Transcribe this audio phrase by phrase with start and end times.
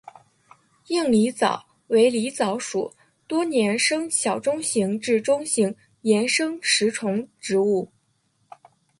[0.87, 2.91] 硬狸藻为狸藻属
[3.27, 7.87] 多年生小型至中型岩生食虫植物。